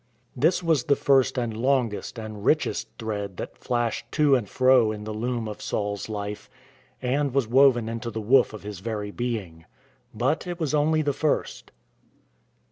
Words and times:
This 0.35 0.63
was 0.63 0.85
the 0.85 0.95
first 0.95 1.37
and 1.37 1.55
longest 1.55 2.17
and 2.17 2.43
richest 2.43 2.87
thread 2.97 3.37
that 3.37 3.59
flashed 3.59 4.11
to 4.13 4.33
and 4.35 4.49
fro 4.49 4.91
in 4.91 5.03
the 5.03 5.13
loom 5.13 5.47
of 5.47 5.61
Saul's 5.61 6.09
life, 6.09 6.49
and 7.03 7.35
was 7.35 7.47
woven 7.47 7.87
into 7.87 8.09
the 8.09 8.19
woof 8.19 8.51
of 8.51 8.63
his 8.63 8.79
very 8.79 9.11
being. 9.11 9.65
But 10.11 10.47
it 10.47 10.59
was 10.59 10.73
only 10.73 11.03
the 11.03 11.13
first. 11.13 11.71